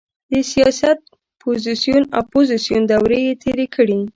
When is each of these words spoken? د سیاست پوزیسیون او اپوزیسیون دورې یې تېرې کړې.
د 0.31 0.33
سیاست 0.51 0.97
پوزیسیون 1.41 2.03
او 2.07 2.11
اپوزیسیون 2.21 2.81
دورې 2.91 3.19
یې 3.27 3.33
تېرې 3.43 3.65
کړې. 3.75 3.99